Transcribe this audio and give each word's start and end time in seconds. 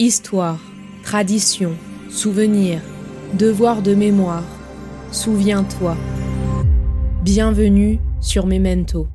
Histoire, 0.00 0.58
tradition, 1.04 1.78
souvenir, 2.10 2.82
devoir 3.34 3.80
de 3.80 3.94
mémoire. 3.94 4.42
Souviens-toi. 5.12 5.96
Bienvenue 7.22 8.00
sur 8.20 8.44
Memento. 8.44 9.06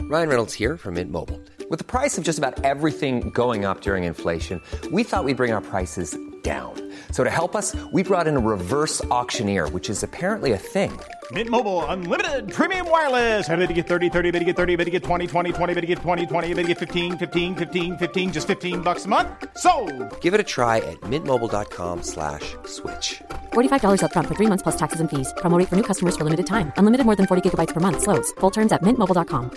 Ryan 0.00 0.28
Reynolds 0.28 0.54
here 0.54 0.76
from 0.76 0.94
Mint 0.94 1.10
Mobile. 1.10 1.40
With 1.68 1.80
the 1.80 1.84
price 1.84 2.16
of 2.16 2.22
just 2.22 2.38
about 2.38 2.64
everything 2.64 3.30
going 3.30 3.64
up 3.64 3.80
during 3.80 4.04
inflation, 4.04 4.60
we 4.92 5.02
thought 5.02 5.24
we'd 5.24 5.36
bring 5.36 5.52
our 5.52 5.60
prices 5.60 6.16
down. 6.44 6.74
So 7.10 7.24
to 7.24 7.30
help 7.30 7.56
us, 7.56 7.74
we 7.92 8.04
brought 8.04 8.28
in 8.28 8.36
a 8.36 8.40
reverse 8.40 9.04
auctioneer, 9.06 9.68
which 9.70 9.90
is 9.90 10.04
apparently 10.04 10.52
a 10.52 10.58
thing. 10.58 10.92
Mint 11.32 11.48
Mobile 11.48 11.84
unlimited 11.86 12.52
premium 12.52 12.90
wireless. 12.90 13.48
Ready 13.48 13.68
to 13.68 13.72
get 13.72 13.86
30, 13.86 14.10
30, 14.10 14.30
bit 14.32 14.40
to 14.40 14.44
get 14.44 14.56
30, 14.56 14.76
bit 14.76 14.84
to 14.84 14.90
get 14.90 15.04
20, 15.04 15.26
20, 15.28 15.52
20, 15.52 15.74
bit 15.74 15.80
to 15.80 15.86
get 15.86 15.98
20, 15.98 16.26
20, 16.26 16.54
bit 16.54 16.62
to 16.62 16.68
get 16.68 16.78
15, 16.78 17.16
15, 17.18 17.54
15, 17.54 17.96
15 17.96 18.32
just 18.32 18.46
15 18.48 18.80
bucks 18.80 19.04
a 19.04 19.08
month. 19.08 19.28
So, 19.56 19.72
Give 20.20 20.34
it 20.34 20.40
a 20.40 20.48
try 20.56 20.78
at 20.78 21.00
mintmobile.com 21.02 22.02
slash 22.02 22.56
switch. 22.64 23.22
$45 23.52 24.00
upfront 24.02 24.26
for 24.26 24.34
three 24.34 24.48
months 24.48 24.62
plus 24.64 24.76
taxes 24.76 25.00
and 25.00 25.08
fees. 25.08 25.32
Promo 25.38 25.56
for 25.68 25.76
new 25.76 25.88
customers 25.90 26.16
for 26.16 26.24
limited 26.24 26.46
time. 26.46 26.72
Unlimited 26.76 27.06
more 27.06 27.16
than 27.16 27.26
40 27.26 27.42
gigabytes 27.48 27.72
per 27.72 27.80
month. 27.80 28.02
Slows. 28.02 28.32
Full 28.40 28.50
terms 28.50 28.72
at 28.72 28.82
mintmobile.com. 28.82 29.50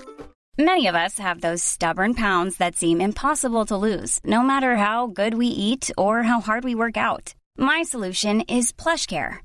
Many 0.57 0.88
of 0.88 0.95
us 0.95 1.19
have 1.19 1.41
those 1.41 1.61
stubborn 1.61 2.13
pounds 2.13 2.57
that 2.57 2.77
seem 2.77 3.02
impossible 3.02 3.66
to 3.66 3.75
lose, 3.75 4.21
no 4.23 4.41
matter 4.41 4.77
how 4.77 5.07
good 5.07 5.33
we 5.33 5.47
eat 5.47 5.91
or 5.97 6.23
how 6.23 6.39
hard 6.39 6.63
we 6.63 6.75
work 6.75 6.95
out. 6.95 7.33
My 7.57 7.83
solution 7.83 8.39
is 8.47 8.71
PlushCare. 8.71 9.45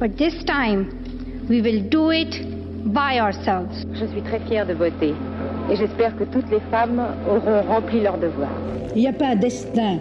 But 0.00 0.16
this 0.16 0.32
time, 0.46 0.88
we 1.46 1.60
will 1.60 1.82
do 1.90 2.10
it 2.10 2.32
by 2.86 3.20
ourselves. 3.20 3.84
Je 3.92 4.06
suis 4.06 4.22
très 4.22 4.40
fière 4.48 4.66
de 4.66 4.72
voter 4.72 5.14
et 5.70 5.76
j'espère 5.76 6.16
que 6.16 6.24
toutes 6.24 6.50
les 6.50 6.60
femmes 6.70 7.02
auront 7.28 7.60
rempli 7.68 8.00
leur 8.00 8.16
devoir. 8.16 8.48
Il 8.96 9.02
n'y 9.02 9.08
a 9.08 9.12
pas 9.12 9.26
un 9.26 9.36
destin 9.36 9.98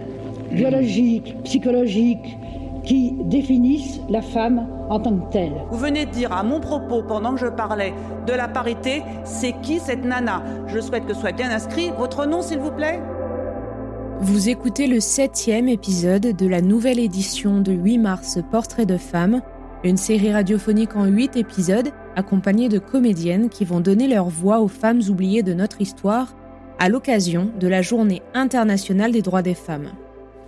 biologique, 0.54 1.36
psychologique 1.44 2.38
qui 2.86 3.12
définisse 3.26 4.00
la 4.10 4.22
femme 4.22 4.66
en 4.90 5.02
tant 5.02 5.18
que 5.18 5.34
telle. 5.34 5.52
Vous 5.70 5.78
venez 5.78 6.06
de 6.06 6.12
dire 6.12 6.32
à 6.32 6.44
mon 6.44 6.62
propos, 6.62 7.04
pendant 7.04 7.34
que 7.34 7.42
je 7.42 7.48
parlais 7.48 7.94
de 8.26 8.32
la 8.32 8.48
parité, 8.48 9.04
c'est 9.26 9.54
qui 9.62 9.80
cette 9.80 10.06
nana? 10.06 10.42
Je 10.68 10.80
souhaite 10.80 11.08
que 11.08 11.14
soit 11.14 11.34
bien 11.34 11.52
inscrit 11.52 11.92
votre 11.98 12.26
nom, 12.26 12.42
s'il 12.42 12.60
vous 12.60 12.72
plaît. 12.72 13.02
Vous 14.22 14.50
écoutez 14.50 14.88
le 14.88 15.00
septième 15.00 15.70
épisode 15.70 16.36
de 16.36 16.46
la 16.46 16.62
nouvelle 16.62 17.00
édition 17.00 17.62
de 17.62 17.72
8 17.72 17.98
mars 18.00 18.40
Portrait 18.52 18.86
de 18.86 18.98
femme, 18.98 19.42
une 19.84 19.98
série 19.98 20.34
radiophonique 20.34 20.96
en 20.96 21.06
8 21.06 21.38
épisodes 21.38 21.90
accompagnée 22.16 22.68
de 22.70 22.80
comédiennes 22.80 23.50
qui 23.50 23.64
vont 23.66 23.80
donner 23.80 24.08
leur 24.08 24.26
voix 24.28 24.60
aux 24.60 24.68
femmes 24.68 25.02
oubliées 25.10 25.44
de 25.44 25.54
notre 25.54 25.82
histoire 25.82 26.36
à 26.80 26.90
l'occasion 26.90 27.50
de 27.60 27.68
la 27.68 27.82
Journée 27.82 28.22
internationale 28.34 29.12
des 29.12 29.22
droits 29.22 29.42
des 29.42 29.54
femmes. 29.54 29.90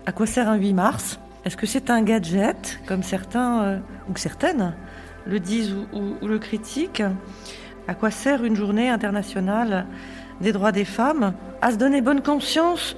À 0.05 0.11
quoi 0.11 0.25
sert 0.25 0.49
un 0.49 0.55
8 0.55 0.73
mars? 0.73 1.19
Est-ce 1.45 1.57
que 1.57 1.66
c'est 1.66 1.89
un 1.89 2.01
gadget, 2.03 2.79
comme 2.85 3.03
certains 3.03 3.63
euh, 3.63 3.78
ou 4.09 4.17
certaines 4.17 4.73
le 5.25 5.39
disent 5.39 5.73
ou, 5.73 5.97
ou- 5.97 6.16
ou 6.22 6.27
le 6.27 6.39
critiquent? 6.39 7.03
À 7.88 7.94
quoi 7.95 8.11
sert 8.11 8.44
une 8.44 8.56
journée 8.56 8.89
internationale 8.89 9.85
des 10.41 10.51
droits 10.51 10.72
des 10.72 10.85
femmes? 10.85 11.33
À 11.61 11.72
se 11.72 11.77
donner 11.77 12.01
bonne 12.01 12.22
conscience? 12.22 12.95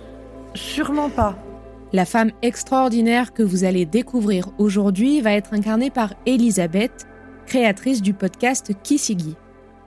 Sûrement 0.55 1.09
pas. 1.09 1.35
La 1.95 2.05
femme 2.05 2.31
extraordinaire 2.41 3.33
que 3.33 3.43
vous 3.43 3.65
allez 3.65 3.85
découvrir 3.85 4.49
aujourd'hui 4.57 5.21
va 5.21 5.33
être 5.33 5.53
incarnée 5.53 5.91
par 5.91 6.15
Elisabeth, 6.25 7.05
créatrice 7.45 8.01
du 8.01 8.15
podcast 8.15 8.71
Kisigi. 8.81 9.35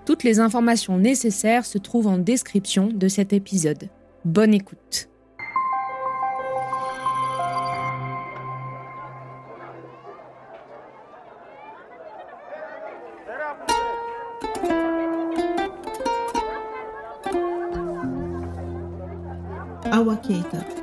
Toutes 0.04 0.22
les 0.22 0.38
informations 0.38 0.98
nécessaires 0.98 1.66
se 1.66 1.78
trouvent 1.78 2.06
en 2.06 2.18
description 2.18 2.86
de 2.94 3.08
cet 3.08 3.32
épisode. 3.32 3.88
Bonne 4.24 4.54
écoute. 4.54 5.08
Awa 19.90 20.16
Keita. 20.18 20.75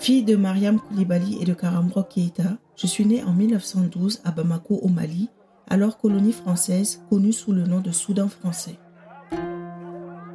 Fille 0.00 0.24
de 0.24 0.34
Mariam 0.34 0.80
Koulibaly 0.80 1.36
et 1.42 1.44
de 1.44 1.52
Karambro 1.52 2.02
Keita, 2.02 2.56
je 2.74 2.86
suis 2.86 3.04
née 3.04 3.22
en 3.22 3.32
1912 3.32 4.22
à 4.24 4.30
Bamako 4.30 4.76
au 4.76 4.88
Mali, 4.88 5.28
alors 5.68 5.98
colonie 5.98 6.32
française 6.32 7.02
connue 7.10 7.34
sous 7.34 7.52
le 7.52 7.64
nom 7.64 7.80
de 7.80 7.90
Soudan 7.90 8.28
français. 8.28 8.78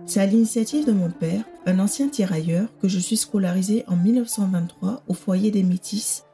C'est 0.06 0.22
à 0.22 0.28
l'initiative 0.28 0.86
de 0.86 0.92
mon 0.92 1.10
père, 1.10 1.44
un 1.66 1.80
ancien 1.80 2.10
tirailleur, 2.10 2.68
que 2.80 2.88
je 2.88 3.00
suis 3.00 3.18
scolarisée 3.18 3.84
en 3.88 3.96
1923 3.96 5.02
au 5.08 5.16
foyer 5.16 5.50
des 5.50 5.64
Métis, 5.64 6.26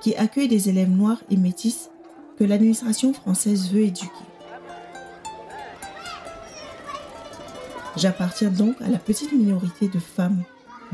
qui 0.00 0.16
accueille 0.16 0.48
des 0.48 0.68
élèves 0.68 0.90
noirs 0.90 1.22
et 1.30 1.36
métis 1.36 1.90
que 2.36 2.42
l'administration 2.42 3.12
française 3.12 3.70
veut 3.70 3.82
éduquer. 3.82 4.10
J'appartiens 7.96 8.50
donc 8.50 8.82
à 8.82 8.88
la 8.88 8.98
petite 8.98 9.32
minorité 9.32 9.86
de 9.86 10.00
femmes 10.00 10.42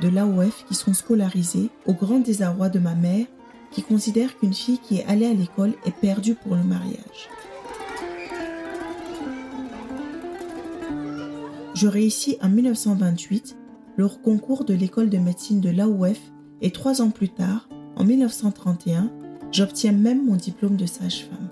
de 0.01 0.09
l'AOF 0.09 0.65
qui 0.67 0.75
sont 0.75 0.95
scolarisées 0.95 1.71
au 1.87 1.93
grand 1.93 2.19
désarroi 2.19 2.69
de 2.69 2.79
ma 2.79 2.95
mère 2.95 3.27
qui 3.71 3.83
considère 3.83 4.39
qu'une 4.39 4.55
fille 4.55 4.79
qui 4.79 4.99
est 4.99 5.05
allée 5.07 5.27
à 5.27 5.35
l'école 5.35 5.75
est 5.85 5.95
perdue 5.95 6.35
pour 6.35 6.55
le 6.55 6.65
mariage. 6.65 7.29
Je 11.75 11.89
réussis 11.89 12.39
en 12.43 12.49
1928 12.49 13.57
le 13.97 14.09
concours 14.09 14.65
de 14.65 14.75
l'école 14.75 15.11
de 15.11 15.19
médecine 15.19 15.61
de 15.61 15.71
l'AOF 15.71 16.19
et 16.63 16.71
trois 16.71 17.03
ans 17.03 17.11
plus 17.11 17.29
tard, 17.29 17.69
en 17.97 18.05
1931, 18.05 19.11
j'obtiens 19.53 19.93
même 19.93 20.25
mon 20.25 20.37
diplôme 20.37 20.77
de 20.77 20.87
sage-femme. 20.87 21.51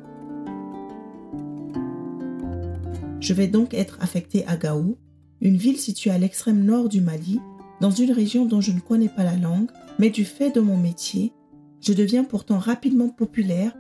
Je 3.21 3.33
vais 3.33 3.49
donc 3.49 3.75
être 3.75 3.99
affectée 4.01 4.47
à 4.47 4.57
Gao, 4.57 4.99
une 5.41 5.57
ville 5.57 5.79
située 5.79 6.11
à 6.11 6.19
l'extrême 6.19 6.63
nord 6.65 6.89
du 6.89 7.01
Mali, 7.01 7.41
dans 7.85 7.91
une 7.91 8.13
région 8.13 8.47
dont 8.47 8.63
je 8.63 8.73
ne 8.73 8.81
connais 8.81 9.11
pas 9.11 9.25
la 9.25 9.37
langue, 9.37 9.71
mais 9.99 10.09
du 10.09 10.25
fait 10.25 10.51
de 10.51 10.61
mon 10.63 10.79
métier, 10.79 11.35
je 11.83 11.93
deviens 11.93 12.25
pourtant 12.25 12.57
rapidement 12.57 13.11
populaire 13.11 13.73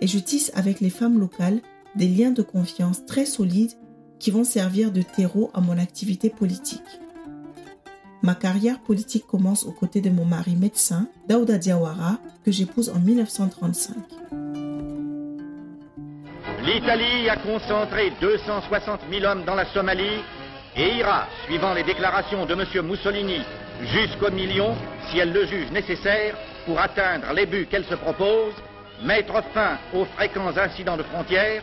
et 0.00 0.08
je 0.08 0.18
tisse 0.18 0.50
avec 0.56 0.80
les 0.80 0.90
femmes 0.90 1.20
locales 1.20 1.60
des 1.94 2.08
liens 2.08 2.32
de 2.32 2.42
confiance 2.42 3.06
très 3.06 3.24
solides 3.24 3.70
qui 4.18 4.32
vont 4.32 4.42
servir 4.42 4.90
de 4.90 5.02
terreau 5.02 5.48
à 5.54 5.60
mon 5.60 5.78
activité 5.78 6.28
politique. 6.28 6.82
Ma 8.22 8.34
carrière 8.34 8.80
politique 8.80 9.28
commence 9.28 9.62
aux 9.64 9.70
côtés 9.70 10.00
de 10.00 10.10
mon 10.10 10.24
mari 10.24 10.56
médecin, 10.56 11.06
Daouda 11.28 11.58
Diawara, 11.58 12.18
que 12.44 12.50
j'épouse 12.50 12.90
en 12.90 12.98
1935. 12.98 13.94
L'Italie 16.64 17.28
a 17.28 17.36
concentré 17.36 18.10
260 18.20 19.02
000 19.08 19.24
hommes 19.24 19.44
dans 19.44 19.54
la 19.54 19.72
Somalie 19.72 20.18
et 20.76 20.94
ira, 20.96 21.26
suivant 21.44 21.74
les 21.74 21.82
déclarations 21.82 22.46
de 22.46 22.54
M. 22.54 22.86
Mussolini, 22.86 23.42
jusqu'au 23.82 24.30
million, 24.30 24.74
si 25.08 25.18
elle 25.18 25.32
le 25.32 25.46
juge 25.46 25.70
nécessaire, 25.70 26.34
pour 26.66 26.80
atteindre 26.80 27.32
les 27.34 27.46
buts 27.46 27.66
qu'elle 27.70 27.84
se 27.84 27.94
propose, 27.94 28.54
mettre 29.02 29.42
fin 29.52 29.78
aux 29.92 30.04
fréquents 30.04 30.56
incidents 30.56 30.96
de 30.96 31.02
frontières, 31.02 31.62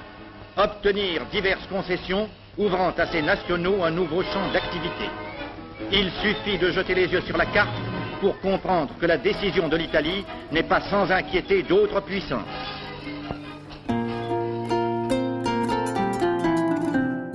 obtenir 0.58 1.26
diverses 1.32 1.66
concessions 1.68 2.30
ouvrant 2.58 2.92
à 2.98 3.08
ses 3.08 3.22
nationaux 3.22 3.84
un 3.84 3.92
nouveau 3.92 4.22
champ 4.24 4.52
d'activité. 4.52 5.10
Il 5.92 6.12
suffit 6.22 6.58
de 6.58 6.72
jeter 6.72 6.94
les 6.94 7.08
yeux 7.08 7.22
sur 7.22 7.38
la 7.38 7.46
carte 7.46 7.70
pour 8.20 8.40
comprendre 8.42 8.94
que 9.00 9.06
la 9.06 9.18
décision 9.18 9.70
de 9.70 9.78
l'Italie 9.78 10.26
n'est 10.52 10.64
pas 10.64 10.82
sans 10.82 11.10
inquiéter 11.10 11.64
d'autres 11.64 12.02
puissances. 12.02 12.79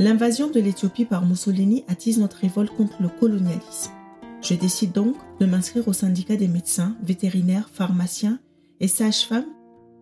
L'invasion 0.00 0.50
de 0.50 0.58
l'Éthiopie 0.58 1.05
par 1.05 1.25
Mussolini 1.25 1.85
attise 1.87 2.19
notre 2.19 2.38
révolte 2.38 2.75
contre 2.76 3.00
le 3.00 3.08
colonialisme. 3.08 3.93
Je 4.43 4.55
décide 4.55 4.91
donc 4.91 5.14
de 5.38 5.46
m'inscrire 5.46 5.87
au 5.87 5.93
syndicat 5.93 6.35
des 6.35 6.49
médecins, 6.49 6.96
vétérinaires, 7.00 7.70
pharmaciens 7.73 8.41
et 8.81 8.88
sages-femmes, 8.88 9.46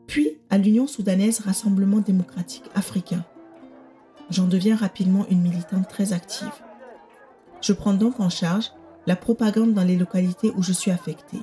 puis 0.06 0.38
à 0.48 0.56
l'Union 0.56 0.86
soudanaise 0.86 1.40
Rassemblement 1.40 2.00
démocratique 2.00 2.64
africain. 2.74 3.22
J'en 4.30 4.46
deviens 4.46 4.76
rapidement 4.76 5.26
une 5.30 5.42
militante 5.42 5.88
très 5.88 6.14
active. 6.14 6.48
Je 7.60 7.74
prends 7.74 7.94
donc 7.94 8.18
en 8.18 8.30
charge 8.30 8.72
la 9.06 9.14
propagande 9.14 9.74
dans 9.74 9.84
les 9.84 9.96
localités 9.96 10.52
où 10.56 10.62
je 10.62 10.72
suis 10.72 10.90
affectée. 10.90 11.38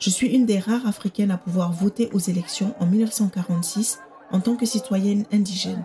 Je 0.00 0.10
suis 0.10 0.26
une 0.26 0.44
des 0.44 0.58
rares 0.58 0.88
africaines 0.88 1.30
à 1.30 1.38
pouvoir 1.38 1.72
voter 1.72 2.10
aux 2.12 2.18
élections 2.18 2.74
en 2.80 2.86
1946 2.86 4.00
en 4.32 4.40
tant 4.40 4.56
que 4.56 4.66
citoyenne 4.66 5.24
indigène. 5.30 5.84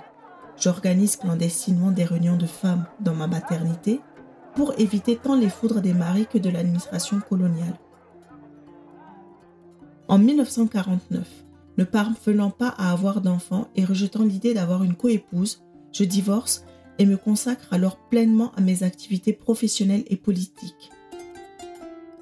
J'organise 0.59 1.17
clandestinement 1.17 1.91
des 1.91 2.03
réunions 2.03 2.37
de 2.37 2.47
femmes 2.47 2.85
dans 2.99 3.13
ma 3.13 3.27
maternité 3.27 4.01
pour 4.55 4.73
éviter 4.79 5.15
tant 5.15 5.35
les 5.35 5.49
foudres 5.49 5.81
des 5.81 5.93
maris 5.93 6.25
que 6.25 6.39
de 6.39 6.49
l'administration 6.49 7.19
coloniale. 7.19 7.77
En 10.07 10.17
1949, 10.17 11.27
ne 11.77 11.83
parvenant 11.83 12.49
pas 12.49 12.69
à 12.69 12.91
avoir 12.91 13.21
d'enfants 13.21 13.67
et 13.75 13.85
rejetant 13.85 14.23
l'idée 14.23 14.55
d'avoir 14.55 14.83
une 14.83 14.95
coépouse, 14.95 15.63
je 15.91 16.03
divorce 16.03 16.65
et 16.97 17.05
me 17.05 17.17
consacre 17.17 17.71
alors 17.71 17.97
pleinement 18.09 18.51
à 18.55 18.61
mes 18.61 18.81
activités 18.81 19.33
professionnelles 19.33 20.05
et 20.07 20.17
politiques. 20.17 20.89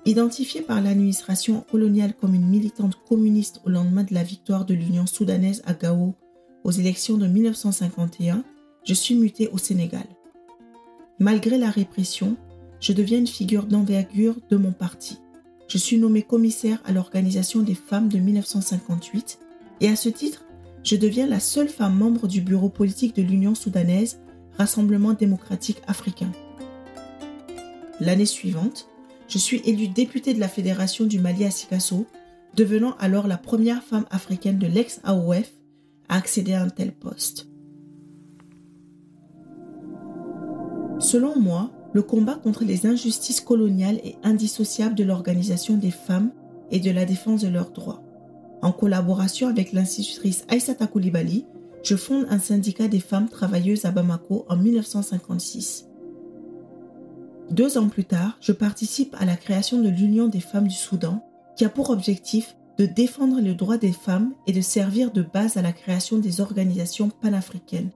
Identifiée 0.04 0.62
par 0.62 0.82
l'administration 0.82 1.62
coloniale 1.72 2.14
comme 2.14 2.36
une 2.36 2.48
militante 2.48 3.00
communiste 3.08 3.62
au 3.66 3.70
lendemain 3.70 4.04
de 4.04 4.14
la 4.14 4.24
victoire 4.24 4.66
de 4.66 4.74
l'Union 4.74 5.06
soudanaise 5.06 5.64
à 5.66 5.74
Gao 5.74 6.16
aux 6.65 6.71
élections 6.71 7.17
de 7.17 7.27
1951, 7.27 8.44
je 8.83 8.94
suis 8.94 9.15
mutée 9.15 9.47
au 9.50 9.57
Sénégal. 9.59 10.06
Malgré 11.19 11.57
la 11.59 11.69
répression, 11.69 12.35
je 12.81 12.91
deviens 12.91 13.19
une 13.19 13.27
figure 13.27 13.67
d'envergure 13.67 14.35
de 14.50 14.57
mon 14.57 14.71
parti. 14.71 15.19
Je 15.67 15.77
suis 15.77 15.97
nommée 15.97 16.23
commissaire 16.23 16.81
à 16.83 16.91
l'Organisation 16.91 17.62
des 17.62 17.75
femmes 17.75 18.09
de 18.09 18.17
1958 18.17 19.39
et 19.79 19.89
à 19.89 19.95
ce 19.95 20.09
titre, 20.09 20.44
je 20.83 20.95
deviens 20.95 21.27
la 21.27 21.39
seule 21.39 21.69
femme 21.69 21.95
membre 21.97 22.27
du 22.27 22.41
bureau 22.41 22.69
politique 22.69 23.15
de 23.15 23.21
l'Union 23.21 23.56
soudanaise, 23.56 24.19
Rassemblement 24.57 25.13
démocratique 25.13 25.81
africain. 25.85 26.31
L'année 28.00 28.25
suivante, 28.25 28.88
je 29.27 29.38
suis 29.38 29.62
élue 29.65 29.89
députée 29.89 30.33
de 30.33 30.39
la 30.39 30.47
Fédération 30.47 31.06
du 31.06 31.19
Mali 31.19 31.44
à 31.44 31.51
Sikasso, 31.51 32.07
devenant 32.56 32.95
alors 33.00 33.27
la 33.27 33.38
première 33.38 33.83
femme 33.83 34.06
africaine 34.12 34.57
de 34.57 34.67
l'ex-AOF 34.67 35.51
accéder 36.10 36.54
à 36.54 36.63
un 36.63 36.69
tel 36.69 36.92
poste. 36.92 37.48
Selon 41.00 41.40
moi, 41.40 41.72
le 41.94 42.02
combat 42.02 42.36
contre 42.36 42.63
les 42.63 42.86
injustices 42.86 43.42
coloniales 43.42 44.00
est 44.04 44.18
indissociable 44.24 44.96
de 44.96 45.04
l'organisation 45.04 45.78
des 45.78 45.92
femmes 45.92 46.31
et 46.72 46.80
de 46.80 46.92
la 46.92 47.06
défense 47.06 47.42
de 47.42 47.48
leurs 47.48 47.72
droits. 47.72 48.04
En 48.62 48.72
collaboration 48.72 49.48
avec 49.48 49.72
l'institutrice 49.72 50.46
Aïssata 50.50 50.88
Koulibaly, 50.88 51.46
je 51.84 51.96
fonde 51.96 52.25
un 52.30 52.40
syndicat 52.40 52.88
des 52.88 53.00
femmes 53.00 53.30
travailleuses 53.30 53.86
à 53.86 53.92
Bamako 53.92 54.46
en 54.50 54.58
1956. 54.58 55.86
Deux 57.51 57.78
ans 57.78 57.90
plus 57.90 58.06
tard, 58.06 58.38
je 58.42 58.51
participe 58.51 59.16
à 59.19 59.25
la 59.25 59.36
création 59.36 59.81
de 59.81 59.90
l'Union 59.90 60.28
des 60.28 60.40
femmes 60.40 60.68
du 60.68 60.75
Soudan, 60.75 61.24
qui 61.56 61.63
a 61.63 61.69
pour 61.69 61.92
objectif 61.92 62.58
de 62.77 62.86
défendre 62.86 63.39
les 63.39 63.56
droits 63.56 63.77
des 63.77 63.94
femmes 63.94 64.33
et 64.48 64.51
de 64.51 64.62
servir 64.62 65.12
de 65.12 65.22
base 65.22 65.57
à 65.57 65.62
la 65.62 65.72
création 65.72 66.18
des 66.18 66.42
organisations 66.42 67.10
panafricaines. 67.10 67.92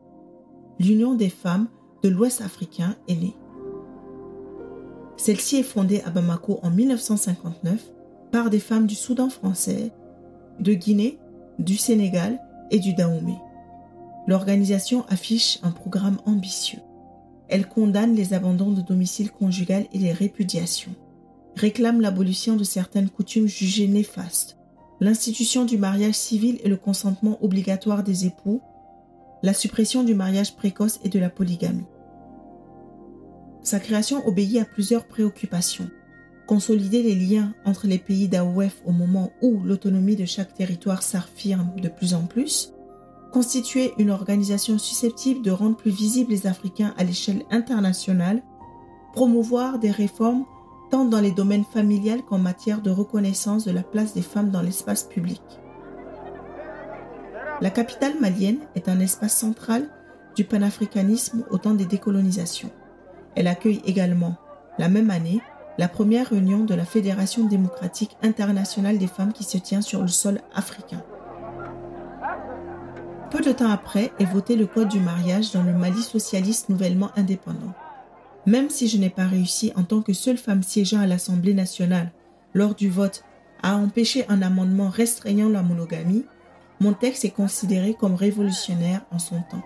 L'Union 0.79 1.15
des 1.15 1.29
femmes 1.29 1.67
de 2.03 2.09
l'Ouest 2.09 2.41
africain 2.41 2.95
est 3.07 3.15
née. 3.15 3.35
Celle-ci 5.17 5.57
est 5.57 5.63
fondée 5.63 6.01
à 6.05 6.11
Bamako 6.11 6.59
en 6.63 6.69
1959 6.69 7.91
par 8.31 8.49
des 8.49 8.59
femmes 8.59 8.87
du 8.87 8.95
Soudan 8.95 9.29
français, 9.29 9.91
de 10.59 10.73
Guinée, 10.73 11.19
du 11.57 11.75
Sénégal 11.75 12.39
et 12.71 12.79
du 12.79 12.93
Dahomey. 12.93 13.37
L'organisation 14.27 15.05
affiche 15.09 15.59
un 15.63 15.71
programme 15.71 16.19
ambitieux. 16.25 16.79
Elle 17.49 17.67
condamne 17.67 18.15
les 18.15 18.33
abandons 18.33 18.71
de 18.71 18.81
domicile 18.81 19.31
conjugal 19.31 19.87
et 19.91 19.97
les 19.97 20.13
répudiations, 20.13 20.95
réclame 21.55 21.99
l'abolition 21.99 22.55
de 22.55 22.63
certaines 22.63 23.09
coutumes 23.09 23.47
jugées 23.47 23.87
néfastes, 23.87 24.58
l'institution 24.99 25.65
du 25.65 25.77
mariage 25.77 26.15
civil 26.15 26.59
et 26.63 26.69
le 26.69 26.77
consentement 26.77 27.37
obligatoire 27.43 28.03
des 28.03 28.25
époux, 28.25 28.61
la 29.41 29.53
suppression 29.53 30.03
du 30.03 30.13
mariage 30.13 30.55
précoce 30.55 30.99
et 31.03 31.09
de 31.09 31.19
la 31.19 31.29
polygamie. 31.29 31.87
Sa 33.61 33.79
création 33.79 34.25
obéit 34.27 34.59
à 34.59 34.65
plusieurs 34.65 35.05
préoccupations. 35.05 35.89
Consolider 36.47 37.03
les 37.03 37.15
liens 37.15 37.53
entre 37.65 37.87
les 37.87 37.99
pays 37.99 38.27
d'AOF 38.27 38.81
au 38.85 38.91
moment 38.91 39.31
où 39.41 39.59
l'autonomie 39.63 40.15
de 40.15 40.25
chaque 40.25 40.53
territoire 40.53 41.03
s'affirme 41.03 41.71
de 41.79 41.89
plus 41.89 42.13
en 42.13 42.25
plus, 42.25 42.73
constituer 43.31 43.93
une 43.99 44.09
organisation 44.09 44.79
susceptible 44.79 45.43
de 45.43 45.51
rendre 45.51 45.77
plus 45.77 45.91
visibles 45.91 46.31
les 46.31 46.47
Africains 46.47 46.95
à 46.97 47.03
l'échelle 47.03 47.43
internationale, 47.51 48.41
promouvoir 49.13 49.79
des 49.79 49.91
réformes 49.91 50.45
tant 50.89 51.05
dans 51.05 51.21
les 51.21 51.31
domaines 51.31 51.65
familiales 51.65 52.23
qu'en 52.23 52.37
matière 52.37 52.81
de 52.81 52.89
reconnaissance 52.89 53.65
de 53.65 53.71
la 53.71 53.83
place 53.83 54.13
des 54.13 54.21
femmes 54.21 54.49
dans 54.49 54.61
l'espace 54.61 55.03
public. 55.03 55.41
La 57.61 57.69
capitale 57.69 58.19
malienne 58.19 58.59
est 58.75 58.87
un 58.87 58.99
espace 58.99 59.37
central 59.37 59.89
du 60.35 60.45
panafricanisme 60.45 61.43
au 61.49 61.57
temps 61.57 61.73
des 61.73 61.85
décolonisations. 61.85 62.71
Elle 63.35 63.47
accueille 63.47 63.81
également, 63.85 64.37
la 64.77 64.87
même 64.87 65.11
année, 65.11 65.41
la 65.77 65.87
première 65.87 66.29
réunion 66.29 66.63
de 66.63 66.73
la 66.73 66.85
Fédération 66.85 67.45
démocratique 67.45 68.17
internationale 68.21 68.97
des 68.97 69.07
femmes 69.07 69.33
qui 69.33 69.43
se 69.43 69.57
tient 69.57 69.81
sur 69.81 70.01
le 70.01 70.07
sol 70.07 70.41
africain. 70.53 71.03
Peu 73.29 73.41
de 73.41 73.51
temps 73.51 73.69
après 73.69 74.11
est 74.19 74.25
voté 74.25 74.55
le 74.55 74.65
Code 74.65 74.87
du 74.87 74.99
mariage 74.99 75.51
dans 75.51 75.63
le 75.63 75.73
Mali 75.73 76.01
socialiste 76.01 76.69
nouvellement 76.69 77.11
indépendant. 77.15 77.73
Même 78.49 78.71
si 78.71 78.87
je 78.87 78.97
n'ai 78.97 79.11
pas 79.11 79.27
réussi 79.27 79.71
en 79.75 79.83
tant 79.83 80.01
que 80.01 80.11
seule 80.11 80.39
femme 80.39 80.63
siégeant 80.63 80.99
à 80.99 81.05
l'Assemblée 81.05 81.53
nationale 81.53 82.11
lors 82.55 82.73
du 82.73 82.89
vote 82.89 83.23
à 83.61 83.77
empêcher 83.77 84.25
un 84.27 84.41
amendement 84.41 84.89
restreignant 84.89 85.49
la 85.49 85.61
monogamie, 85.61 86.25
mon 86.79 86.93
texte 86.93 87.25
est 87.25 87.29
considéré 87.29 87.93
comme 87.93 88.15
révolutionnaire 88.15 89.05
en 89.11 89.19
son 89.19 89.35
temps. 89.51 89.61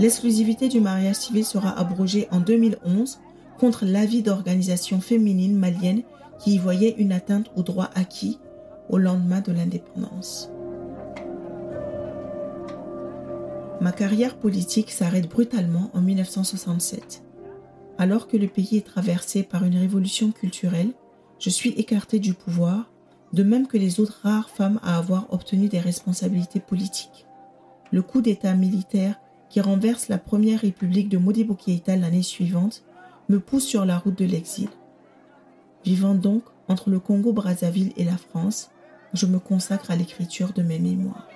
L'exclusivité 0.00 0.70
du 0.70 0.80
mariage 0.80 1.16
civil 1.16 1.44
sera 1.44 1.78
abrogée 1.78 2.28
en 2.30 2.40
2011 2.40 3.20
contre 3.60 3.84
l'avis 3.84 4.22
d'organisations 4.22 5.02
féminines 5.02 5.58
maliennes 5.58 6.02
qui 6.38 6.54
y 6.54 6.58
voyaient 6.58 6.94
une 6.96 7.12
atteinte 7.12 7.50
aux 7.56 7.62
droits 7.62 7.90
acquis 7.94 8.38
au 8.88 8.96
lendemain 8.96 9.42
de 9.42 9.52
l'indépendance. 9.52 10.50
Ma 13.80 13.92
carrière 13.92 14.36
politique 14.36 14.90
s'arrête 14.90 15.28
brutalement 15.28 15.90
en 15.94 16.00
1967. 16.00 17.22
Alors 17.98 18.28
que 18.28 18.36
le 18.36 18.46
pays 18.46 18.76
est 18.76 18.86
traversé 18.86 19.42
par 19.42 19.64
une 19.64 19.76
révolution 19.76 20.30
culturelle, 20.30 20.92
je 21.38 21.50
suis 21.50 21.70
écartée 21.70 22.20
du 22.20 22.34
pouvoir, 22.34 22.90
de 23.32 23.42
même 23.42 23.66
que 23.66 23.78
les 23.78 23.98
autres 23.98 24.20
rares 24.22 24.50
femmes 24.50 24.78
à 24.82 24.98
avoir 24.98 25.32
obtenu 25.32 25.68
des 25.68 25.80
responsabilités 25.80 26.60
politiques. 26.60 27.26
Le 27.90 28.02
coup 28.02 28.22
d'État 28.22 28.54
militaire 28.54 29.16
qui 29.48 29.60
renverse 29.60 30.08
la 30.08 30.18
première 30.18 30.60
république 30.60 31.08
de 31.08 31.18
Modibo 31.18 31.54
Keïta 31.54 31.96
l'année 31.96 32.22
suivante 32.22 32.84
me 33.28 33.40
pousse 33.40 33.66
sur 33.66 33.84
la 33.84 33.98
route 33.98 34.18
de 34.18 34.24
l'exil. 34.24 34.68
Vivant 35.84 36.14
donc 36.14 36.44
entre 36.68 36.90
le 36.90 37.00
Congo-Brazzaville 37.00 37.92
et 37.96 38.04
la 38.04 38.16
France, 38.16 38.70
je 39.12 39.26
me 39.26 39.38
consacre 39.38 39.90
à 39.90 39.96
l'écriture 39.96 40.52
de 40.52 40.62
mes 40.62 40.78
mémoires. 40.78 41.28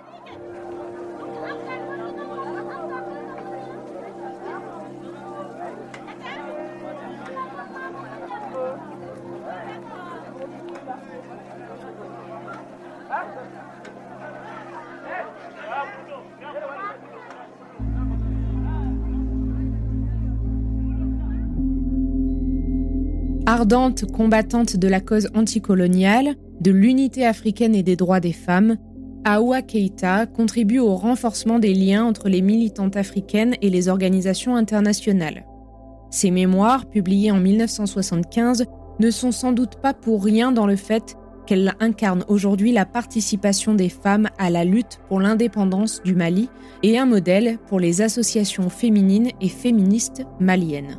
Ardente 23.49 24.05
combattante 24.11 24.77
de 24.77 24.89
la 24.89 25.01
cause 25.01 25.29
anticoloniale, 25.33 26.35
de 26.61 26.73
l'unité 26.73 27.25
africaine 27.25 27.77
et 27.77 27.85
des 27.85 27.95
droits 27.95 28.19
des 28.19 28.33
femmes, 28.33 28.77
Aoua 29.25 29.63
Keïta 29.63 30.27
contribue 30.27 30.81
au 30.81 30.97
renforcement 30.97 31.61
des 31.61 31.73
liens 31.73 32.05
entre 32.05 32.29
les 32.29 32.43
militantes 32.43 32.97
africaines 32.97 33.55
et 33.63 33.71
les 33.71 33.89
organisations 33.89 34.57
internationales. 34.57 35.47
Ses 36.11 36.33
mémoires, 36.33 36.87
publiées 36.87 37.31
en 37.31 37.39
1975, 37.39 38.65
ne 38.99 39.11
sont 39.13 39.31
sans 39.31 39.53
doute 39.53 39.77
pas 39.81 39.95
pour 39.95 40.25
rien 40.25 40.51
dans 40.51 40.67
le 40.67 40.77
fait 40.77 41.15
qu'elle 41.47 41.73
incarne 41.79 42.25
aujourd'hui 42.27 42.73
la 42.73 42.85
participation 42.85 43.75
des 43.75 43.91
femmes 43.91 44.29
à 44.39 44.51
la 44.51 44.65
lutte 44.65 44.99
pour 45.07 45.21
l'indépendance 45.21 46.03
du 46.03 46.17
Mali 46.17 46.49
et 46.83 46.99
un 46.99 47.07
modèle 47.07 47.59
pour 47.69 47.79
les 47.79 48.03
associations 48.03 48.71
féminines 48.71 49.31
et 49.41 49.49
féministes 49.49 50.25
maliennes. 50.41 50.99